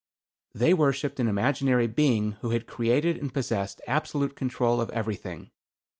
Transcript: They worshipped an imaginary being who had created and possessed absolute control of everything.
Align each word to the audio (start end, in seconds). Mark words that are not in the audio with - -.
They 0.55 0.73
worshipped 0.73 1.19
an 1.19 1.27
imaginary 1.27 1.85
being 1.85 2.31
who 2.41 2.49
had 2.49 2.65
created 2.65 3.17
and 3.17 3.31
possessed 3.31 3.81
absolute 3.85 4.35
control 4.35 4.81
of 4.81 4.89
everything. 4.89 5.51